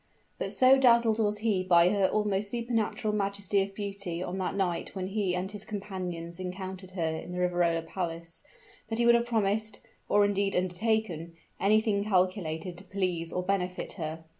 But 0.39 0.51
so 0.51 0.79
dazzled 0.79 1.19
was 1.19 1.37
he 1.45 1.61
by 1.63 1.89
her 1.89 2.07
almost 2.07 2.49
supernatural 2.49 3.13
majesty 3.13 3.61
of 3.61 3.75
beauty 3.75 4.23
on 4.23 4.39
that 4.39 4.55
night 4.55 4.95
when 4.95 5.05
he 5.05 5.35
and 5.35 5.51
his 5.51 5.63
companions 5.63 6.39
encountered 6.39 6.89
her 6.97 7.15
in 7.17 7.33
the 7.33 7.39
Riverola 7.39 7.83
palace, 7.83 8.41
that 8.87 8.97
he 8.97 9.05
would 9.05 9.13
have 9.13 9.27
promised, 9.27 9.79
or 10.09 10.25
indeed 10.25 10.55
undertaken, 10.55 11.35
anything 11.59 12.03
calculated 12.05 12.79
to 12.79 12.83
please 12.83 13.31
or 13.31 13.43
benefit 13.45 13.91
her. 13.93 14.23